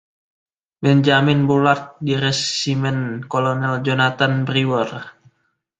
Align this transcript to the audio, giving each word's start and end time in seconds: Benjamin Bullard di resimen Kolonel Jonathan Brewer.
Benjamin 0.81 1.45
Bullard 1.45 1.83
di 2.05 2.13
resimen 2.23 2.97
Kolonel 3.29 3.81
Jonathan 3.85 4.33
Brewer. 4.49 4.91